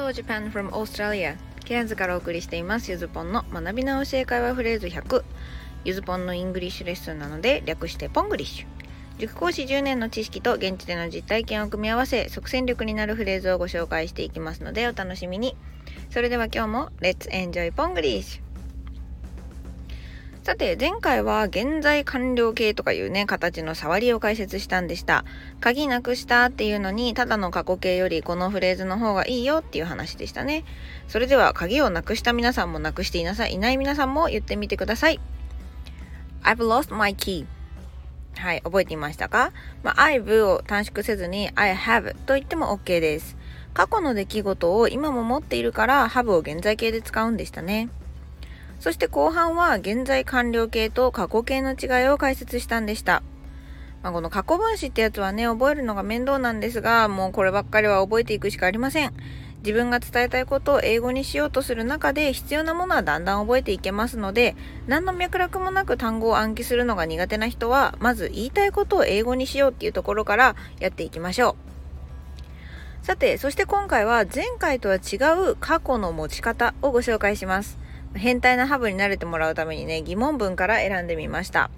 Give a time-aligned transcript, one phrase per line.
[0.00, 1.36] Hello Japan from Australia.
[1.66, 2.90] ケアンズからお送りしています。
[2.90, 5.22] ゆずぽんの学び直し英会話フレーズ100
[5.84, 8.66] ゆずぽんのイングリッシュレッスンなので略してポングリッシュ。
[9.18, 15.54] 塾講師10年の知識と現地での実体験を組み合わせ即戦力になるフレーズをご紹介していきますのでお楽しみに。
[16.08, 18.49] それでは今日も Let's enjoy ポングリッシュ
[20.42, 25.26] さて、前回は現在完了形とかいうね、形の触りを解説したんでした。
[25.60, 30.64] 鍵なくしたっていうのに、ただの過去形よりこのフレーズの方がいいよっていう話でしたね。
[31.08, 35.20] それでは、鍵をなくした皆さんもなくしていなさい、いない皆さんも言ってみてください。
[36.42, 37.46] I've lost my key.
[38.38, 43.36] はい、覚えていましたか、まあ、I've を短縮せずに I have と言っても OK です。
[43.74, 47.90] 過去の出来事を今も持っているから have を現在形で使うんでしたね。
[48.80, 53.22] そして後半は現在完了形と過去形の違いを解説したんでした。
[54.02, 59.12] まあ、この過去分詞ってやつはね、覚えるのが面倒なんですが、もうこればっかりは覚えていくしかありません。
[59.58, 64.56] 自分が伝えたいことを英語にしようとする中で必要なものはだんだん覚えていけますので、
[64.86, 71.56] 何の脈絡もなく単語を暗記するのが苦手な人は、まず言いたいことを英語にしようっていうところからやっていきましょ
[73.02, 73.04] う。
[73.04, 75.16] さて、そして今回は前回とは違
[75.50, 77.79] う過去の持ち方をご紹介します。
[78.14, 81.70] 変態なハブに慣れてもらうためにね、疑問文から選んでみました。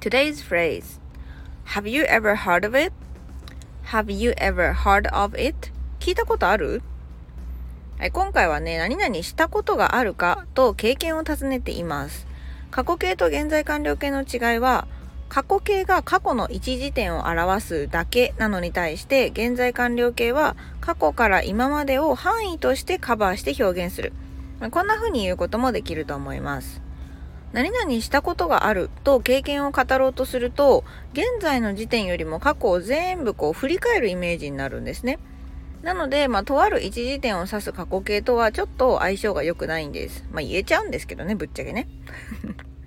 [0.00, 1.00] Today's phrase
[1.66, 2.92] Have you ever heard of it?
[3.86, 5.72] Have you ever heard of it?
[5.98, 6.82] 聞いたことある？
[7.98, 12.26] はい、今回はね、何々したことがあるかと経験を尋ねています。
[12.70, 14.86] 過去形と現在完了形の違いは、
[15.28, 24.12] 過去形が過去の一時点を表すだけなのに対して、現在完了形は過去から今までを範囲としてカバーして表現する。
[24.70, 26.80] こんな風に言うこともできると思います。
[27.52, 35.18] 何々したことがあると経験を語ろうとすると、現在の時点よりも過去を全部こう振り返るイメージになるんですね。
[35.82, 40.24] なので、まあ、とある一時点を指す過去形とはちょっと相性が良くないんです。
[40.32, 41.86] まあ、言えちゃうんですけどね、ぶっちゃけね。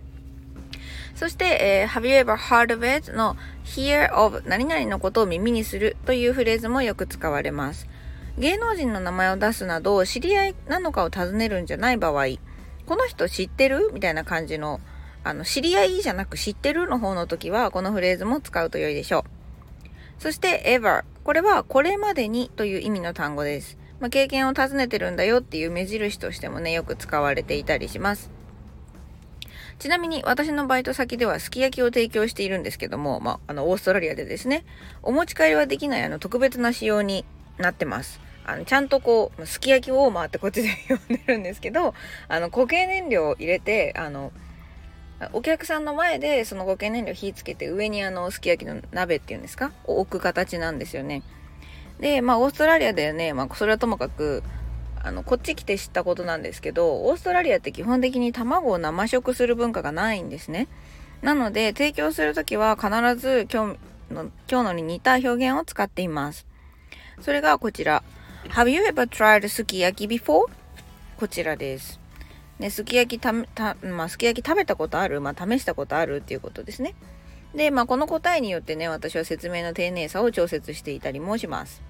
[1.16, 3.12] そして、えー、Have you ever heard of it?
[3.14, 7.88] の hear of 何々のことを耳にするというフレーズもよく使われます。
[8.40, 12.38] 芸能人の名前を出すなど知り合いなのかを尋ねるんじゃない場合
[12.86, 13.92] この人知ってる？
[13.94, 14.80] みたいな感じの
[15.24, 20.22] あの知り合いじゃなく知ってるの方の時はこのフレーズも使うと良いでしょう。
[20.22, 28.32] そして ever これはこれまでにという意味の単語です、まあ、経験を尋ねてるんだよっていう目印としてもねよく使われていたりします。
[29.78, 34.66] ちなみに私のバイト先ではすき焼きを提供しているんですけども、まあ、あのオーストラリアでですね
[35.04, 37.26] お持ち帰りはできないあの特別な仕様に
[37.58, 38.20] なってます。
[38.50, 41.94] あの、ちゃんとこう、すき焼きウォーマーってこっちで呼んでるんですけど、
[42.28, 44.32] あの、固形燃料を入れて、あの、
[45.34, 49.74] お客さんの前でその固形燃料火つけて上にあのすき焼きの鍋っていうんですか？
[49.84, 51.24] を置く形なんですよね。
[52.00, 54.44] で、まあオーストラリアでね、まあそれはともかく、
[55.04, 60.70] あの、こっち来て知ったことなんですけど、オーストラリアって基本的に卵を生食する文化がないんですね。
[61.22, 63.76] なので、提供するときは必ず今
[64.10, 66.48] 日の、今日のに似た表現を使っています。
[67.20, 68.04] それがこちら。
[68.48, 70.46] Have you ever tried すき焼き before?
[71.18, 72.00] こちらです。
[72.58, 75.20] ね、すき焼きた、た、まあ、すき焼き食べたことある？
[75.20, 76.96] まあ、試したことあるっていうことですね。
[77.54, 81.82] で、まあ、この答えによってね、私は説明の丁寧さを調節していたりもします。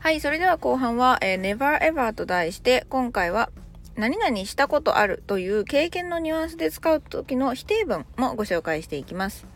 [0.00, 3.50] はい、それでは後半は、えー、never ever と題して、今回は、
[3.94, 5.22] 何々したことある？
[5.26, 9.46] という経験のニュアンスで使う時の否定文もご紹介していきます。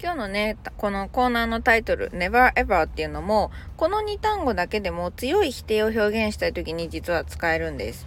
[0.00, 8.06] 今日のね、このコーナーのタイトル、Never Ever っていうのも、この2単語だけでも強い否定を表現したい時に実は使えるんです。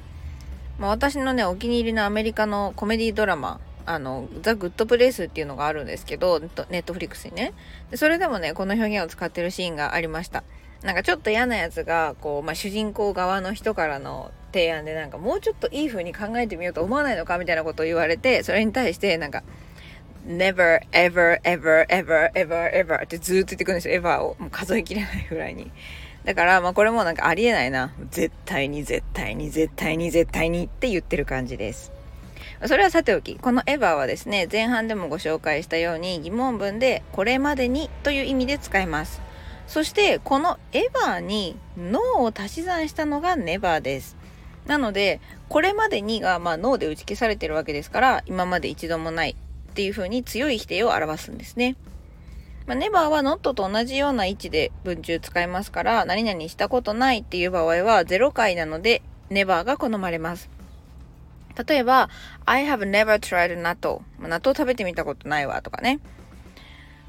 [0.80, 6.48] まあ、私のね、お気に入りのアメリカのコメディドラマ、あの、ザ・グッドプレイスっていうのがあるんですけど、ネ
[6.80, 7.52] ットフリックスにね。
[7.96, 10.46] それでもね、この表現を使ってるシーンがありました。
[10.84, 19.44] なんかちょっと嫌なやつが、こう、まあ、主人公側の人からの提案で、なんかもうちょっといい風に考えてみようと思わないのかみたいなことを言われて、それに対して、なんか、
[20.26, 24.02] never, ever, ever, ever, ever, ever ってずっと言ってくるんですよ。
[24.02, 24.36] ever を。
[24.40, 25.72] もう数えきれないぐらいに。
[26.26, 27.94] だから、まあこれもなんかありえないな。
[28.12, 31.92] 絶対に、絶対に、絶対に、絶対にって言ってる感じです。
[32.66, 39.22] それはさておき、この ever はですね、前半でもご紹介したように疑問文でこれまでにという意味で使います。
[39.66, 44.16] そして、この ever に no を足し算したのが never です。
[44.68, 45.20] なので、
[45.50, 49.36] これまでにが、まあ、脳で打ち消されてるわけですから、今まで一度もない
[49.72, 51.78] っていう風に強い否定を表すんですね。
[52.68, 60.50] まあ、ネバーは not と同じような位置で文中使いますから、何々したことないっていう場合は0回なので、ネバーが好まれます。
[61.68, 62.10] 例えば、
[62.46, 64.02] I have never tried 納豆。
[64.20, 66.00] 納豆食べてみたことないわとかね。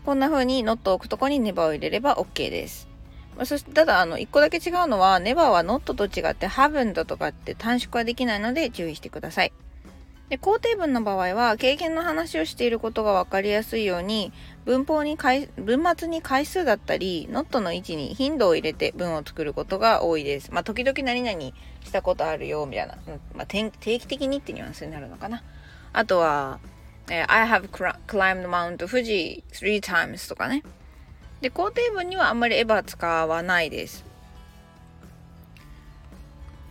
[0.05, 2.89] こんな風に not を置くとこにネバーを入れれば OK です。
[3.37, 9.53] まあ、そしてただあの1個だけ違うのは never は not と違って haven't とかって短縮はできないので注意してください。
[10.29, 14.33] で肯定文の場合は経験の話をしていることが分かりやすいように
[14.65, 15.19] 文法に
[15.59, 20.51] 文末に回数だったり not の位置に頻度を入れて文を作ることが多いです。
[20.53, 21.39] まあ時々何々
[21.85, 22.97] したことあるよみたいな、
[23.35, 25.43] まあ、定期的にってニュアンスになるのかな。
[25.93, 26.59] あとは、
[27.11, 30.63] え、I have climbed Mount Fuji three times とかね。
[31.43, 34.05] で、肯定文にはあんまり ever 使わないです。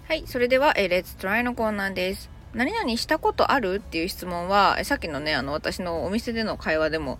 [0.07, 2.30] はい、それでは、え、Let's Try のコーナーです。
[2.53, 3.75] 何々したことある？
[3.75, 7.19] っていう質問は、さっきのね、あの、私のお店での会話でも、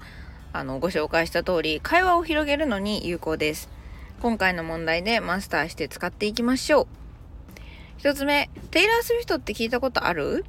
[0.52, 3.70] あの、ご紹介した通り、会話を広げるのに有効です。
[4.22, 6.88] 今回の問題でマスターして使っていきましょう。
[7.98, 10.44] 一つ目、テイラー・スウィフトって聞いたことある？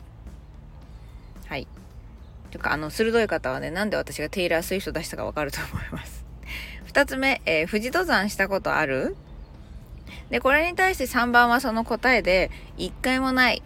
[1.47, 1.69] はい。
[2.51, 6.25] というか、あの、鋭い方はね、なんで私がテイラー・スウィフト出したかわかると思います。
[6.93, 9.17] 2つ目、えー、富士登山したことある？
[10.31, 13.63] で、これに対して3番はその答えで、1回もない、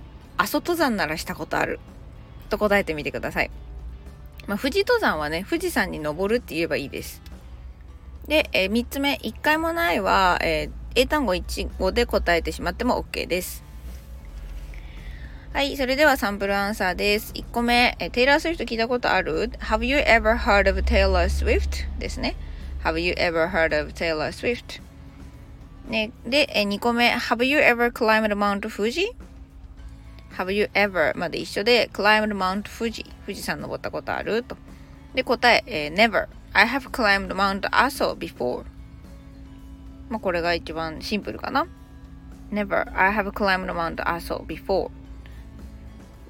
[0.47, 1.81] 阿蘇登山ならしたことある。
[2.51, 3.51] と答えてみてください。
[4.47, 7.21] まあ、富士登山はね、富士山に登るって言えばいいです。
[8.29, 13.65] で、えー、3つ目、1回もないは、えー、英単語1語で答えてしまっても OK です。
[15.53, 17.33] はい、それではサンプルアンサーです。
[17.33, 21.89] 1個目、えー、テイラー・スウィフト聞いたことある ?Have you ever heard of Taylor Swift?
[21.99, 22.37] ですね。
[22.85, 24.81] Have you ever heard of Taylor Swift?
[25.89, 29.26] ね、で、え2個目 Have you ever climbed Mount Fuji?
[30.37, 34.57] Have you ever まで一緒で climbed Mount Fuji 富士山登ったことあると。
[35.15, 38.65] で、答え、えー、Never I have climbed Mount Aso before
[40.09, 41.67] まあこれが一番シンプルかな。
[42.53, 44.91] Never I have climbed Mount Aso before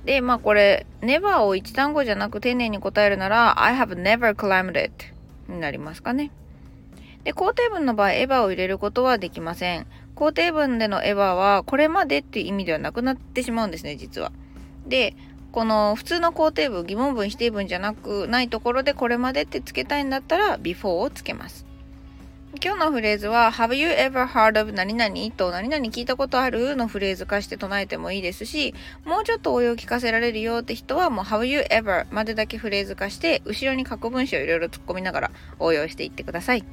[0.05, 5.07] で、まあこれ Never を一単語じゃなく丁寧に答えるなら I have never climbed it
[5.49, 6.31] になりますかね。
[7.27, 9.87] で、肯定文の場合、エヴァを入れることはできません。
[10.15, 14.31] 肯定文でのエヴァは、これまでっていう意味ではなくなってしまうんですね、実は。
[14.87, 15.17] で、
[15.51, 21.67] この普通の肯定文、疑問文、否定文じゃなくないところでこれまでってつけたいんだったら before をつけます。
[22.63, 26.77] 今日のフレーズは Have you ever heard of 何々と何々聞いたことある？
[26.77, 28.73] のフレーズ化して唱えてもいいですし、
[29.05, 36.65] もうちょっと応用聞かせられるよって人はもう Have you ever までだけフレーズ化して後ろに過去文章をいろいろ突っ込みながら応用していってください。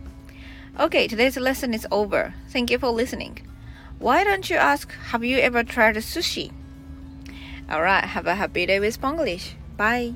[0.80, 2.34] Okay, today's lesson is over.
[2.50, 3.46] Thank you for listening.
[4.00, 6.52] Why don't you ask, Have you ever tried sushi?
[7.72, 9.54] Alright, have a happy day with Spanglish.
[9.78, 10.16] Bye.